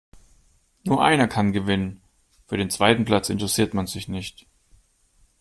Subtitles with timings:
[0.83, 2.01] Nur einer kann gewinnen.
[2.47, 4.47] Für den zweiten Platz interessiert man sich nicht.